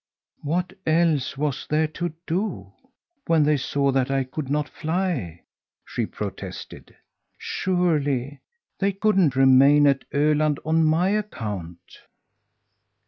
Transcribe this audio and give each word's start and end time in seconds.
"What 0.41 0.73
else 0.87 1.37
was 1.37 1.67
there 1.69 1.85
to 1.89 2.11
do, 2.25 2.73
when 3.27 3.43
they 3.43 3.55
saw 3.55 3.91
that 3.91 4.09
I 4.09 4.23
could 4.23 4.49
not 4.49 4.67
fly?" 4.67 5.43
she 5.85 6.07
protested. 6.07 6.95
"Surely 7.37 8.39
they 8.79 8.93
couldn't 8.93 9.35
remain 9.35 9.85
at 9.85 10.09
Öland 10.09 10.57
on 10.65 10.83
my 10.85 11.09
account!" 11.09 11.99